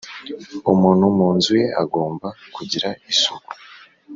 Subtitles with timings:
[0.71, 3.51] umuntu mu nzu ye agomba kugira isuku